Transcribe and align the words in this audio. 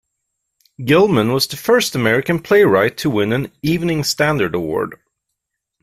Gilman 0.83 1.31
was 1.31 1.45
the 1.45 1.57
first 1.57 1.93
American 1.93 2.39
playwright 2.41 2.97
to 2.97 3.07
win 3.11 3.31
an 3.31 3.51
"Evening 3.61 4.03
Standard" 4.03 4.55
Award. 4.55 4.97